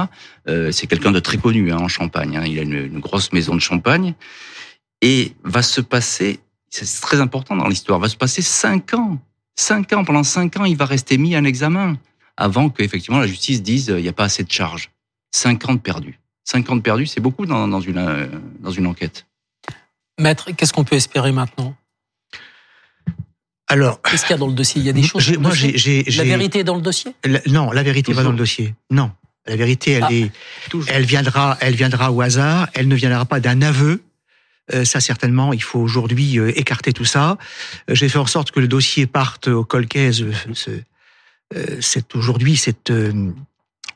Euh, 0.49 0.73
c'est 0.73 0.88
quelqu'un 0.88 1.12
de 1.12 1.20
très 1.20 1.37
connu 1.38 1.70
hein, 1.73 1.79
en 1.79 1.88
Champagne. 1.88 2.37
hein. 2.37 2.44
Il 2.46 2.58
a 2.58 2.62
une, 2.62 2.75
une 2.75 2.99
grosse 3.00 3.32
maison 3.32 3.55
de 3.55 3.61
Champagne. 3.61 4.14
Et 5.02 5.35
va 5.44 5.62
se 5.62 5.81
passer, 5.81 6.41
c'est 6.70 7.00
très 7.00 7.20
important 7.20 7.55
dans 7.56 7.69
l'histoire, 7.69 7.99
va 8.00 8.08
se 8.08 8.17
passer 8.17 8.43
cinq 8.43 8.94
ans. 8.94 9.19
Cinq 9.56 9.93
ans, 9.93 10.05
pendant 10.05 10.25
cinq 10.25 10.56
ans, 10.56 10.64
il 10.64 10.76
va 10.76 10.85
rester 10.87 11.17
mis 11.19 11.37
en 11.37 11.44
examen 11.44 11.96
avant 12.37 12.69
que 12.71 12.83
effectivement 12.83 13.19
la 13.21 13.27
justice 13.27 13.63
dise 13.63 13.91
euh, 13.91 13.99
il 13.99 14.03
n'y 14.03 14.09
a 14.09 14.13
pas 14.13 14.25
assez 14.25 14.43
de 14.45 14.51
charges. 14.51 14.91
Cinq 15.33 15.69
ans 15.69 15.75
de 15.75 15.81
perdus. 15.81 16.19
Cinq 16.45 16.69
ans 16.71 16.77
de 16.77 16.81
perdus, 16.83 17.07
c'est 17.07 17.21
beaucoup 17.21 17.47
dans, 17.47 17.67
dans 17.69 17.81
une, 17.81 17.99
euh, 17.99 18.27
dans 18.61 18.71
une 18.71 18.87
enquête. 18.87 19.27
Maître, 20.21 20.51
qu'est-ce 20.53 20.73
qu'on 20.73 20.85
peut 20.85 20.97
espérer 20.97 21.33
maintenant? 21.33 21.75
Alors, 23.67 24.01
Qu'est-ce 24.03 24.23
qu'il 24.27 24.33
y 24.33 24.35
a 24.35 24.39
dans 24.39 24.47
le 24.47 24.53
dossier? 24.53 24.81
Il 24.81 24.87
y 24.87 24.91
a 24.91 24.93
des 24.93 25.03
choses. 25.07 25.37
moi, 25.39 25.53
j'ai, 25.55 26.05
La 26.17 26.25
vérité 26.25 26.61
est 26.61 26.65
dans 26.65 26.77
le 26.77 26.83
dossier? 26.83 27.13
La- 27.25 27.41
non, 27.47 27.71
la 27.73 27.83
vérité 27.83 28.13
va 28.13 28.17
Toujours. 28.19 28.25
dans 28.27 28.33
le 28.33 28.39
dossier. 28.39 28.75
Non, 28.91 29.11
la 29.47 29.57
vérité, 29.57 29.93
elle 29.93 30.05
Ah. 30.07 30.13
est, 30.13 30.31
Toujours. 30.71 30.91
elle 30.93 31.05
viendra, 31.05 31.57
elle 31.61 31.75
viendra 31.75 32.13
au 32.13 32.21
hasard. 32.21 32.69
Elle 32.75 32.89
ne 32.89 32.95
viendra 32.95 33.25
pas 33.25 33.41
d'un 33.41 33.63
aveu. 33.63 34.03
Euh, 34.73 34.85
ça 34.85 35.01
certainement, 35.01 35.53
il 35.53 35.63
faut 35.63 35.79
aujourd'hui 35.81 36.39
euh, 36.39 36.59
écarter 36.59 36.93
tout 36.93 37.05
ça. 37.05 37.37
Euh, 37.91 37.95
J'ai 37.95 38.09
fait 38.09 38.19
en 38.19 38.27
sorte 38.27 38.51
que 38.51 38.61
le 38.61 38.69
dossier 38.69 39.07
parte 39.07 39.49
au 39.49 39.65
colcaise. 39.65 40.25
ce- 40.53 40.71
c'est 41.81 42.15
aujourd'hui 42.17 42.56
cette 42.56 42.91
euh, 42.91 43.33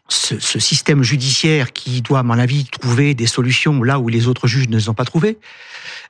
ce, 0.08 0.58
système 0.58 1.02
judiciaire 1.02 1.72
qui 1.72 2.02
doit, 2.02 2.20
à 2.20 2.22
mon 2.22 2.38
avis, 2.38 2.65
trouver 2.65 3.15
des 3.15 3.27
solutions 3.27 3.82
là 3.82 3.98
où 3.98 4.08
les 4.08 4.27
autres 4.27 4.46
juges 4.46 4.69
ne 4.69 4.77
les 4.77 4.88
ont 4.88 4.94
pas 4.94 5.05
trouvées. 5.05 5.38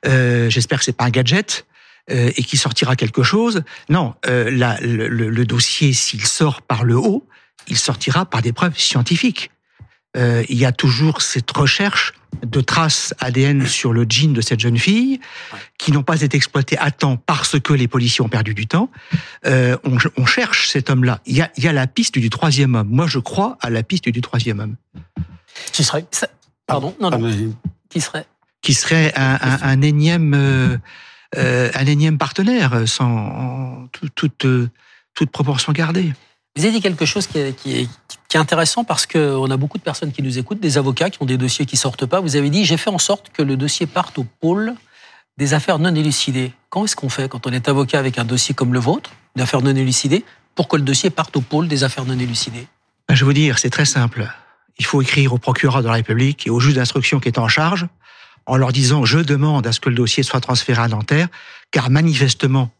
Euh, 0.05 0.49
J'espère 0.49 0.79
que 0.79 0.85
c'est 0.85 0.95
pas 0.95 1.05
un 1.05 1.09
gadget 1.09 1.65
euh, 2.11 2.31
et 2.35 2.43
qu'il 2.43 2.57
sortira 2.57 2.95
quelque 2.95 3.23
chose. 3.23 3.63
Non, 3.89 4.15
euh, 4.27 4.49
le, 4.49 5.45
dossier, 5.45 5.93
s'il 5.93 6.25
sort 6.25 6.61
par 6.61 6.83
le 6.83 6.95
haut, 6.95 7.27
il 7.67 7.77
sortira 7.77 8.25
par 8.25 8.41
des 8.41 8.53
preuves 8.53 8.77
scientifiques. 8.77 9.51
Euh, 10.17 10.43
il 10.49 10.57
y 10.57 10.65
a 10.65 10.71
toujours 10.71 11.21
cette 11.21 11.51
recherche 11.51 12.13
de 12.45 12.61
traces 12.61 13.13
ADN 13.19 13.65
sur 13.67 13.91
le 13.91 14.05
jean 14.07 14.33
de 14.33 14.41
cette 14.41 14.59
jeune 14.59 14.77
fille 14.77 15.19
qui 15.77 15.91
n'ont 15.91 16.03
pas 16.03 16.21
été 16.21 16.37
exploitées 16.37 16.77
à 16.77 16.91
temps 16.91 17.17
parce 17.17 17.59
que 17.59 17.73
les 17.73 17.87
policiers 17.87 18.21
ont 18.23 18.29
perdu 18.29 18.53
du 18.53 18.67
temps. 18.67 18.89
Euh, 19.45 19.77
on, 19.83 19.97
on 20.17 20.25
cherche 20.25 20.69
cet 20.69 20.89
homme-là. 20.89 21.19
Il 21.25 21.35
y, 21.35 21.41
a, 21.41 21.51
il 21.57 21.63
y 21.63 21.67
a 21.67 21.73
la 21.73 21.87
piste 21.87 22.17
du 22.17 22.29
troisième 22.29 22.75
homme. 22.75 22.87
Moi, 22.89 23.07
je 23.07 23.19
crois 23.19 23.57
à 23.61 23.69
la 23.69 23.83
piste 23.83 24.07
du 24.09 24.21
troisième 24.21 24.59
homme, 24.59 24.75
Qui 25.71 25.83
serait 25.83 26.05
Pardon 26.67 26.95
Non, 27.01 27.09
Ah, 27.11 27.17
non. 27.17 27.27
mais- 27.29 27.49
Qui 27.89 27.99
serait? 28.01 28.25
Qui 28.61 28.73
serait 28.73 29.11
un, 29.15 29.37
un- 29.41 29.59
un 29.63 29.81
énième, 29.81 30.33
euh, 30.35 30.77
euh, 31.37 31.71
un 31.73 31.85
énième 31.87 32.17
partenaire, 32.17 32.87
sans 32.87 33.09
en 33.09 33.87
tout- 33.91 34.09
toute, 34.13 34.45
euh, 34.45 34.69
toute 35.15 35.31
proportion 35.31 35.71
gardée. 35.73 36.13
Vous 36.55 36.65
avez 36.65 36.73
dit 36.73 36.81
quelque 36.81 37.05
chose 37.05 37.27
qui 37.27 37.39
est, 37.39 37.89
intéressant 38.35 38.83
parce 38.83 39.07
qu'on 39.07 39.49
a 39.49 39.57
beaucoup 39.57 39.77
de 39.77 39.83
personnes 39.83 40.11
qui 40.11 40.21
nous 40.21 40.37
écoutent, 40.37 40.59
des 40.59 40.77
avocats 40.77 41.09
qui 41.09 41.21
ont 41.21 41.25
des 41.25 41.37
dossiers 41.37 41.65
qui 41.65 41.77
sortent 41.77 42.05
pas. 42.05 42.19
Vous 42.19 42.35
avez 42.35 42.49
dit 42.49 42.65
j'ai 42.65 42.77
fait 42.77 42.89
en 42.89 42.97
sorte 42.99 43.29
que 43.31 43.41
le 43.41 43.57
dossier 43.57 43.87
parte 43.87 44.17
au 44.17 44.23
pôle 44.23 44.75
des 45.37 45.53
affaires 45.53 45.79
non 45.79 45.95
élucidées. 45.95 46.51
Quand 46.69 46.83
est-ce 46.83 46.95
qu'on 46.95 47.09
fait 47.09 47.29
quand 47.29 47.47
on 47.47 47.51
est 47.51 47.69
avocat 47.69 47.97
avec 47.97 48.19
un 48.19 48.25
dossier 48.25 48.53
comme 48.53 48.73
le 48.73 48.79
vôtre, 48.79 49.11
d'affaires 49.35 49.61
non 49.61 49.75
élucidées, 49.75 50.25
pour 50.53 50.67
que 50.67 50.75
le 50.75 50.83
dossier 50.83 51.09
parte 51.09 51.35
au 51.37 51.41
pôle 51.41 51.67
des 51.67 51.83
affaires 51.83 52.05
non 52.05 52.19
élucidées? 52.19 52.67
Ben, 53.07 53.15
Je 53.15 53.21
vais 53.21 53.25
vous 53.25 53.33
dire, 53.33 53.57
c'est 53.57 53.69
très 53.69 53.85
simple. 53.85 54.29
Il 54.77 54.85
faut 54.85 55.01
écrire 55.01 55.33
au 55.33 55.37
procureur 55.37 55.81
de 55.81 55.87
la 55.87 55.93
République 55.93 56.45
et 56.45 56.49
au 56.49 56.59
juge 56.59 56.75
d'instruction 56.75 57.19
qui 57.19 57.29
est 57.29 57.39
en 57.39 57.47
charge 57.47 57.87
en 58.45 58.57
leur 58.57 58.71
disant 58.71 59.05
je 59.05 59.19
demande 59.19 59.65
à 59.67 59.71
ce 59.71 59.79
que 59.79 59.89
le 59.89 59.95
dossier 59.95 60.23
soit 60.23 60.41
transféré 60.41 60.81
à 60.81 60.87
Nanterre, 60.87 61.27
car 61.71 61.89
manifestement 61.89 62.71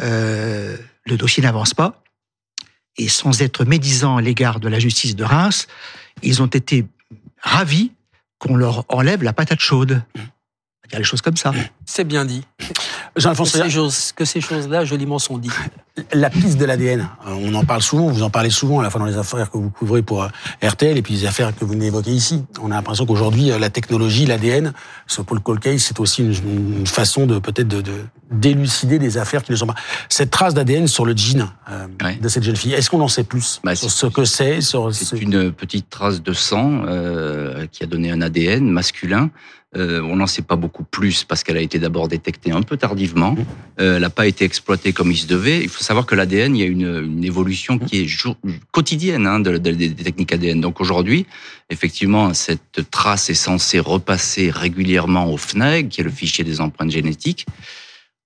euh, 0.00 0.76
le 1.04 1.16
dossier 1.16 1.42
n'avance 1.42 1.74
pas. 1.74 2.02
Et 2.96 3.08
sans 3.08 3.42
être 3.42 3.64
médisant 3.64 4.16
à 4.16 4.22
l'égard 4.22 4.60
de 4.60 4.68
la 4.68 4.78
justice 4.78 5.16
de 5.16 5.24
Reims, 5.24 5.66
ils 6.22 6.42
ont 6.42 6.46
été 6.46 6.86
ravis 7.40 7.92
qu'on 8.38 8.56
leur 8.56 8.84
enlève 8.88 9.22
la 9.22 9.32
patate 9.32 9.60
chaude. 9.60 10.02
Il 10.86 10.92
y 10.92 10.96
a 10.96 10.98
les 10.98 11.04
choses 11.04 11.22
comme 11.22 11.36
ça. 11.36 11.52
C'est 11.84 12.04
bien 12.04 12.24
dit. 12.24 12.42
Jean-Alphonse 13.16 13.52
que, 13.52 13.62
ces 13.62 13.70
choses, 13.70 14.12
que 14.12 14.24
ces 14.24 14.40
choses-là, 14.40 14.84
joliment 14.84 15.18
sont 15.18 15.38
dites. 15.38 15.52
La 16.12 16.30
piste 16.30 16.58
de 16.58 16.64
l'ADN, 16.64 17.08
euh, 17.26 17.36
on 17.40 17.54
en 17.54 17.64
parle 17.64 17.82
souvent, 17.82 18.06
vous 18.06 18.22
en 18.22 18.30
parlez 18.30 18.50
souvent 18.50 18.80
à 18.80 18.82
la 18.82 18.90
fois 18.90 19.00
dans 19.00 19.06
les 19.06 19.16
affaires 19.16 19.50
que 19.50 19.58
vous 19.58 19.70
couvrez 19.70 20.02
pour 20.02 20.22
euh, 20.22 20.28
RTL 20.62 20.96
et 20.96 21.02
puis 21.02 21.14
les 21.14 21.26
affaires 21.26 21.54
que 21.54 21.64
vous 21.64 21.74
évoquez 21.74 22.12
ici. 22.12 22.44
On 22.60 22.70
a 22.70 22.74
l'impression 22.74 23.06
qu'aujourd'hui, 23.06 23.50
euh, 23.50 23.58
la 23.58 23.70
technologie, 23.70 24.26
l'ADN, 24.26 24.72
ce 25.06 25.22
Paul 25.22 25.40
Cold 25.40 25.60
Case, 25.60 25.82
c'est 25.82 26.00
aussi 26.00 26.22
une, 26.22 26.32
une, 26.78 26.86
façon 26.86 27.26
de 27.26 27.38
peut-être 27.38 27.68
de, 27.68 27.82
de, 27.82 27.92
d'élucider 28.30 28.98
des 28.98 29.18
affaires 29.18 29.42
qui 29.42 29.52
ne 29.52 29.56
sont 29.56 29.66
pas. 29.66 29.74
Cette 30.08 30.30
trace 30.30 30.54
d'ADN 30.54 30.86
sur 30.86 31.04
le 31.04 31.16
jean 31.16 31.48
euh, 31.70 31.86
ouais. 32.02 32.16
de 32.16 32.28
cette 32.28 32.44
jeune 32.44 32.56
fille, 32.56 32.72
est-ce 32.72 32.88
qu'on 32.90 33.00
en 33.00 33.08
sait 33.08 33.24
plus 33.24 33.60
bah, 33.64 33.74
sur 33.74 33.90
ce 33.90 34.06
que 34.06 34.24
c'est 34.24 34.60
C'est 34.60 35.20
une 35.20 35.52
petite 35.52 35.90
trace 35.90 36.22
de 36.22 36.32
sang 36.32 36.82
euh, 36.86 37.66
qui 37.70 37.82
a 37.82 37.86
donné 37.86 38.10
un 38.10 38.22
ADN 38.22 38.68
masculin. 38.68 39.30
Euh, 39.76 40.00
on 40.02 40.16
n'en 40.16 40.26
sait 40.26 40.42
pas 40.42 40.56
beaucoup 40.56 40.82
plus 40.82 41.22
parce 41.22 41.44
qu'elle 41.44 41.56
a 41.56 41.60
été 41.60 41.78
d'abord 41.78 42.08
détectée 42.08 42.50
un 42.50 42.62
peu 42.62 42.76
tardivement. 42.76 43.36
Euh, 43.80 43.96
elle 43.96 44.02
n'a 44.02 44.10
pas 44.10 44.26
été 44.26 44.44
exploitée 44.44 44.92
comme 44.92 45.12
il 45.12 45.16
se 45.16 45.28
devait. 45.28 45.62
Il 45.62 45.68
faut 45.68 45.84
savoir 45.84 46.06
que 46.06 46.16
l'ADN, 46.16 46.56
il 46.56 46.60
y 46.60 46.64
a 46.64 46.66
une, 46.66 47.04
une 47.04 47.24
évolution 47.24 47.78
qui 47.78 48.00
est 48.00 48.06
jour, 48.06 48.36
quotidienne 48.72 49.28
hein, 49.28 49.38
de, 49.38 49.58
de, 49.58 49.70
des 49.70 49.94
techniques 49.94 50.32
ADN. 50.32 50.60
Donc 50.60 50.80
aujourd'hui, 50.80 51.26
effectivement, 51.70 52.34
cette 52.34 52.90
trace 52.90 53.30
est 53.30 53.34
censée 53.34 53.78
repasser 53.78 54.50
régulièrement 54.50 55.32
au 55.32 55.36
FNAG, 55.36 55.88
qui 55.88 56.00
est 56.00 56.04
le 56.04 56.10
fichier 56.10 56.42
des 56.42 56.60
empreintes 56.60 56.90
génétiques, 56.90 57.46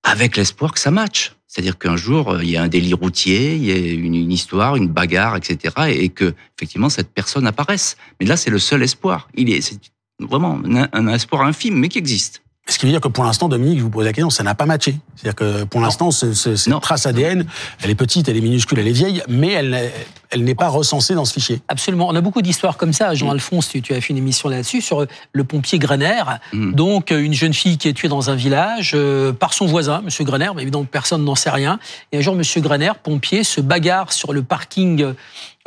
avec 0.01 0.37
l'espoir 0.37 0.73
que 0.73 0.79
ça 0.79 0.89
matche. 0.89 1.33
C'est-à-dire 1.47 1.77
qu'un 1.77 1.95
jour, 1.95 2.41
il 2.41 2.49
y 2.49 2.57
a 2.57 2.63
un 2.63 2.67
délit 2.67 2.95
routier, 2.95 3.55
il 3.55 3.63
y 3.63 3.71
a 3.71 3.77
une, 3.77 4.15
une 4.15 4.31
histoire, 4.31 4.75
une 4.75 4.87
bagarre, 4.87 5.37
etc., 5.37 5.73
et, 5.87 6.05
et, 6.05 6.09
que 6.09 6.33
effectivement 6.57 6.89
cette 6.89 7.13
personne 7.13 7.47
apparaisse. 7.47 7.95
Mais 8.19 8.25
là, 8.25 8.35
c'est 8.35 8.49
le 8.49 8.59
seul 8.59 8.83
espoir. 8.83 9.29
Il 9.35 9.49
est, 9.49 9.61
c'est 9.61 9.79
vraiment 10.19 10.59
un, 10.93 11.07
espoir 11.07 11.43
infime, 11.43 11.75
mais 11.75 11.89
qui 11.89 11.97
existe. 11.97 12.41
Ce 12.67 12.79
qui 12.79 12.87
veut 12.87 12.91
dire 12.91 13.01
que 13.01 13.07
pour 13.07 13.23
l'instant, 13.23 13.47
Dominique, 13.47 13.77
je 13.77 13.83
vous 13.83 13.91
pose 13.91 14.05
la 14.05 14.11
question, 14.11 14.31
ça 14.31 14.41
n'a 14.41 14.55
pas 14.55 14.65
matché. 14.65 14.97
C'est-à-dire 15.15 15.35
que 15.35 15.63
pour 15.65 15.81
l'instant, 15.81 16.09
ce, 16.09 16.33
ce, 16.33 16.55
cette 16.55 16.79
trace 16.81 17.05
ADN, 17.05 17.45
elle 17.83 17.91
est 17.91 17.95
petite, 17.95 18.27
elle 18.27 18.37
est 18.37 18.41
minuscule, 18.41 18.79
elle 18.79 18.87
est 18.87 18.91
vieille, 18.91 19.21
mais 19.27 19.51
elle, 19.51 19.91
elle 20.31 20.43
n'est 20.43 20.55
pas 20.55 20.69
recensée 20.69 21.13
dans 21.13 21.25
ce 21.25 21.33
fichier. 21.33 21.61
Absolument. 21.67 22.07
On 22.07 22.15
a 22.15 22.21
beaucoup 22.21 22.41
d'histoires 22.41 22.77
comme 22.77 22.91
ça. 22.91 23.13
Jean-Alphonse, 23.13 23.69
tu, 23.69 23.83
tu, 23.83 23.93
as 23.93 24.01
fait 24.01 24.09
une 24.09 24.17
émission 24.17 24.49
là-dessus 24.49 24.81
sur 24.81 25.05
le 25.31 25.43
pompier 25.43 25.77
Grener. 25.77 26.23
Mm. 26.53 26.73
Donc, 26.73 27.11
une 27.11 27.35
jeune 27.35 27.53
fille 27.53 27.77
qui 27.77 27.87
est 27.87 27.93
tuée 27.93 28.07
dans 28.07 28.31
un 28.31 28.35
village 28.35 28.93
euh, 28.95 29.31
par 29.31 29.53
son 29.53 29.67
voisin, 29.67 30.01
Monsieur 30.01 30.23
Grener, 30.23 30.49
mais 30.55 30.63
évidemment, 30.63 30.85
personne 30.85 31.23
n'en 31.23 31.35
sait 31.35 31.51
rien. 31.51 31.79
Et 32.11 32.17
un 32.17 32.21
jour, 32.21 32.33
Monsieur 32.33 32.61
Grener, 32.61 32.93
pompier, 33.01 33.43
se 33.43 33.61
bagarre 33.61 34.11
sur 34.11 34.33
le 34.33 34.41
parking 34.41 35.13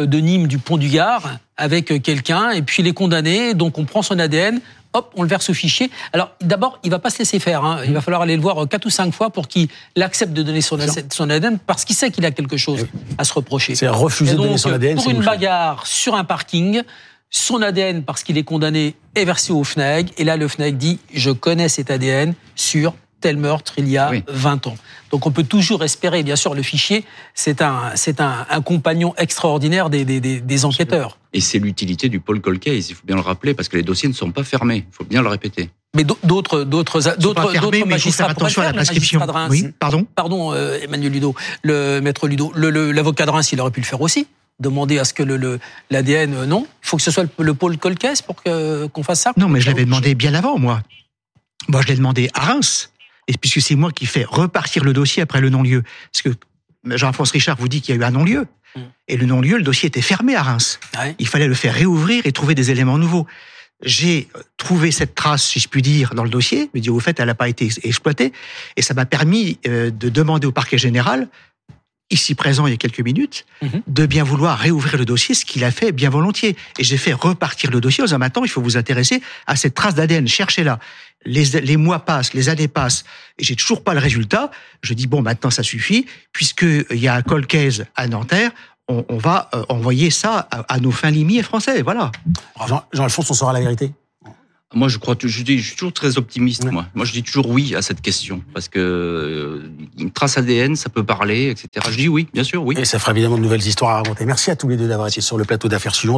de 0.01 0.19
Nîmes 0.19 0.49
du 0.49 0.59
pont 0.59 0.77
du 0.77 0.89
Gard 0.89 1.39
avec 1.57 2.03
quelqu'un, 2.03 2.51
et 2.51 2.63
puis 2.63 2.83
il 2.83 2.89
est 2.89 2.93
condamné. 2.93 3.55
Donc, 3.55 3.79
on 3.79 3.85
prend 3.85 4.03
son 4.03 4.19
ADN, 4.19 4.61
hop, 4.93 5.13
on 5.17 5.23
le 5.23 5.29
verse 5.29 5.51
au 5.51 5.55
fichier. 5.55 5.91
Alors, 6.13 6.33
d'abord, 6.41 6.79
il 6.83 6.91
va 6.91 6.99
pas 6.99 7.11
se 7.11 7.19
laisser 7.19 7.39
faire. 7.39 7.65
Hein. 7.65 7.81
Il 7.87 7.93
va 7.93 8.01
falloir 8.01 8.23
aller 8.23 8.37
le 8.37 8.43
voir 8.43 8.69
quatre 8.69 8.87
ou 8.87 8.91
cinq 8.91 9.13
fois 9.13 9.31
pour 9.31 9.49
qu'il 9.49 9.69
accepte 10.01 10.33
de 10.33 10.43
donner 10.43 10.61
son, 10.61 10.79
son 11.11 11.31
ADN 11.31 11.59
parce 11.59 11.85
qu'il 11.85 11.97
sait 11.97 12.11
qu'il 12.11 12.25
a 12.25 12.31
quelque 12.31 12.57
chose 12.57 12.87
à 13.19 13.25
se 13.25 13.33
reprocher. 13.33 13.75
C'est 13.75 13.89
refuser 13.89 14.33
de 14.33 14.37
donner 14.37 14.59
son 14.59 14.73
ADN. 14.73 14.97
Pour 14.97 15.11
une 15.11 15.23
bagarre 15.23 15.87
sur 15.87 16.15
un 16.15 16.25
parking, 16.25 16.83
son 17.31 17.63
ADN, 17.63 18.03
parce 18.03 18.23
qu'il 18.23 18.39
est 18.39 18.45
condamné, 18.45 18.95
est 19.15 19.25
versé 19.25 19.53
au 19.53 19.65
FNAG. 19.65 20.11
Et 20.17 20.25
là, 20.25 20.37
le 20.37 20.49
FNAG 20.49 20.77
dit, 20.77 20.99
je 21.13 21.31
connais 21.31 21.69
cet 21.69 21.91
ADN 21.91 22.35
sur 22.55 22.95
tel 23.21 23.37
meurtre 23.37 23.75
il 23.79 23.89
y 23.89 23.99
a 23.99 24.11
oui. 24.11 24.25
20 24.29 24.69
ans. 24.69 24.77
Donc 25.11 25.27
on 25.27 25.31
peut 25.31 25.43
toujours 25.43 25.83
espérer, 25.83 26.23
bien 26.23 26.37
sûr, 26.37 26.55
le 26.55 26.63
fichier, 26.63 27.05
c'est 27.35 27.63
un, 27.63 27.91
c'est 27.95 28.21
un, 28.21 28.47
un, 28.49 28.61
compagnon 28.63 29.15
extraordinaire 29.17 29.91
des, 29.91 30.05
des, 30.05 30.21
des 30.21 30.65
enquêteurs. 30.65 31.18
Et 31.33 31.41
c'est 31.41 31.59
l'utilité 31.59 32.09
du 32.09 32.21
Paul 32.21 32.41
Colcase, 32.41 32.89
il 32.91 32.95
faut 32.95 33.07
bien 33.07 33.17
le 33.17 33.23
rappeler, 33.23 33.55
parce 33.55 33.69
que 33.69 33.77
les 33.77 33.83
dossiers 33.83 34.09
ne 34.09 34.15
sont 34.15 34.31
pas 34.31 34.45
fermés, 34.45 34.87
il 34.89 34.95
faut 34.95 35.05
bien 35.05 35.23
le 35.23 35.29
répéter. 35.29 35.71
Mais 35.95 36.05
d'autres, 36.05 36.65
d'autres, 36.65 37.01
d'autres, 37.17 37.17
d'autres 37.19 37.87
magistrats 37.87 38.31
attention 38.31 38.63
à 38.63 38.67
la 38.67 38.73
prescription. 38.73 39.21
Oui, 39.51 39.67
pardon. 39.79 40.07
Pardon, 40.15 40.53
euh, 40.53 40.79
Emmanuel 40.83 41.13
Ludo, 41.13 41.35
le 41.63 42.01
maître 42.01 42.29
Ludo, 42.29 42.53
l'avocat 42.55 43.27
de 43.27 43.31
Reims, 43.31 43.53
il 43.53 43.61
aurait 43.61 43.71
pu 43.71 43.81
le 43.81 43.87
faire 43.87 44.01
aussi 44.01 44.27
demander 44.61 44.99
à 44.99 45.05
ce 45.05 45.15
que 45.15 45.23
le, 45.23 45.61
l'ADN, 45.91 46.33
le, 46.33 46.47
non 46.47 46.67
Il 46.83 46.89
faut 46.89 46.97
que 46.97 47.03
ce 47.03 47.11
soit 47.11 47.23
le, 47.23 47.45
le 47.45 47.55
Paul 47.55 47.79
Colcase 47.79 48.23
pour 48.23 48.43
que, 48.43 48.87
qu'on 48.87 49.03
fasse 49.03 49.21
ça 49.21 49.33
Non, 49.37 49.49
mais 49.49 49.61
je 49.61 49.69
l'avais 49.69 49.85
demandé 49.85 50.15
bien 50.15 50.35
avant, 50.35 50.59
moi. 50.59 50.83
Moi, 51.69 51.83
je 51.83 51.89
l'ai 51.89 51.97
demandé 51.97 52.31
à 52.35 52.41
Reims 52.41 52.91
et 53.29 53.37
puisque 53.37 53.61
c'est 53.61 53.75
moi 53.75 53.93
qui 53.93 54.07
fais 54.07 54.25
repartir 54.25 54.85
le 54.85 54.93
dossier 54.93 55.23
après 55.23 55.41
le 55.41 55.51
non-lieu. 55.51 55.83
Parce 56.13 56.23
que 56.23 56.97
Jean-François 56.97 57.35
Richard 57.35 57.57
vous 57.59 57.69
dit 57.69 57.81
qu'il 57.81 57.95
y 57.95 57.99
a 57.99 58.01
eu 58.01 58.05
un 58.05 58.11
non-lieu. 58.11 58.47
Mmh. 58.77 58.81
Et 59.09 59.17
le 59.17 59.27
non-lieu, 59.27 59.57
le 59.57 59.63
dossier 59.63 59.87
était 59.87 60.03
fermé 60.03 60.35
à 60.35 60.43
Reims. 60.43 60.81
Ouais. 60.99 61.15
Il 61.19 61.29
fallait 61.29 61.49
le 61.49 61.55
faire 61.55 61.75
réouvrir 61.75 62.27
et 62.27 62.33
trouver 62.33 62.55
des 62.55 62.71
éléments 62.71 62.99
nouveaux. 62.99 63.27
J'ai 63.83 64.29
trouvé 64.57 64.91
cette 64.91 65.15
trace, 65.15 65.45
si 65.45 65.61
je 65.61 65.69
puis 65.69 65.83
dire, 65.83 66.15
dans 66.15 66.25
le 66.25 66.31
dossier. 66.31 66.69
Mais 66.75 66.81
dit 66.81 66.91
au 66.91 66.99
fait, 66.99 67.21
elle 67.21 67.27
n'a 67.27 67.35
pas 67.35 67.49
été 67.49 67.69
exploitée. 67.85 68.33
Et 68.77 68.83
ça 68.83 68.95
m'a 68.95 69.07
permis 69.07 69.59
euh, 69.67 69.91
de 69.91 70.09
demander 70.09 70.47
au 70.47 70.53
parquet 70.53 70.79
général 70.79 71.29
ici 72.11 72.35
présent 72.35 72.67
il 72.67 72.71
y 72.71 72.75
a 72.75 72.77
quelques 72.77 73.01
minutes, 73.01 73.45
mmh. 73.63 73.67
de 73.87 74.07
bien 74.07 74.25
vouloir 74.25 74.59
réouvrir 74.59 74.97
le 74.97 75.05
dossier, 75.05 75.35
ce 75.35 75.45
qu'il 75.45 75.65
a 75.65 75.71
fait 75.71 75.93
bien 75.93 76.11
volontiers. 76.11 76.57
Et 76.79 76.85
j'ai 76.85 76.97
fait 76.97 77.13
repartir 77.13 77.71
le 77.71 77.81
dossier 77.81 78.03
en 78.03 78.07
disant 78.07 78.19
maintenant, 78.19 78.45
il 78.45 78.51
faut 78.51 78.63
vous 78.63 78.77
intéresser 78.77 79.23
à 79.47 79.57
cette 79.57 79.75
trace 79.75 79.95
d'ADN, 79.95 80.27
cherchez-la. 80.27 80.79
Les, 81.25 81.45
les, 81.61 81.77
mois 81.77 82.05
passent, 82.05 82.33
les 82.33 82.49
années 82.49 82.69
passent, 82.69 83.05
et 83.39 83.45
j'ai 83.45 83.57
toujours 83.57 83.83
pas 83.83 83.93
le 83.93 83.99
résultat. 83.99 84.53
Je 84.83 84.95
dis 84.95 85.09
bon, 85.09 85.21
maintenant 85.21 85.51
ça 85.51 85.65
suffit, 85.65 86.07
puisqu'il 86.33 86.87
y 86.93 87.09
a 87.09 87.15
un 87.15 87.23
colcaise 87.23 87.87
à 87.97 88.07
Nanterre, 88.07 88.53
on, 88.89 89.05
on 89.09 89.19
va 89.19 89.51
euh, 89.53 89.65
envoyer 89.69 90.11
ça 90.11 90.49
à, 90.51 90.75
à, 90.75 90.79
nos 90.79 90.93
fins 90.93 91.11
limiers 91.11 91.43
français, 91.43 91.83
voilà. 91.83 92.13
Jean-Alphonse, 92.93 93.27
Jean 93.27 93.33
on 93.33 93.35
saura 93.35 93.53
la 93.53 93.61
vérité 93.61 93.93
moi, 94.75 94.89
je 94.89 94.99
crois, 94.99 95.17
je, 95.19 95.43
dis, 95.43 95.59
je 95.59 95.69
suis 95.69 95.77
toujours 95.77 95.95
très 95.95 96.19
optimiste. 96.19 96.65
Ouais. 96.65 96.71
Moi, 96.71 96.85
moi, 96.95 97.07
je 97.07 97.13
dis 97.13 97.23
toujours 97.23 97.49
oui 97.49 97.75
à 97.75 97.81
cette 97.81 98.03
question 98.03 98.43
parce 98.53 98.69
que 98.69 98.79
euh, 98.79 99.71
une 99.99 100.11
trace 100.11 100.37
ADN, 100.37 100.77
ça 100.77 100.91
peut 100.91 101.05
parler, 101.05 101.49
etc. 101.49 101.87
Je 101.91 101.97
dis 101.97 102.09
oui, 102.09 102.29
bien 102.35 102.45
sûr, 102.45 102.63
oui. 102.63 102.75
Et 102.79 102.85
ça 102.85 102.99
fera 102.99 103.13
évidemment 103.13 103.39
de 103.39 103.43
nouvelles 103.43 103.67
histoires 103.67 103.93
à 103.93 103.97
raconter. 103.99 104.27
Merci 104.27 104.51
à 104.51 104.57
tous 104.57 104.69
les 104.69 104.77
deux 104.77 104.87
d'avoir 104.87 105.09
été 105.09 105.23
sur 105.23 105.39
le 105.39 105.45
plateau 105.45 105.69
d'affaires 105.69 105.95
suivantes. 105.95 106.07